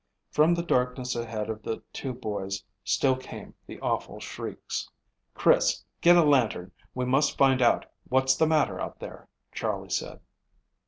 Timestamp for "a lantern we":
6.17-7.05